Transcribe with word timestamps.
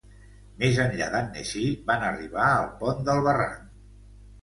Més 0.63 0.79
enllà 0.85 1.09
d'Annecy, 1.17 1.63
van 1.91 2.09
arribar 2.09 2.51
al 2.57 2.69
pont 2.83 3.09
del 3.11 3.25
barranc. 3.33 3.73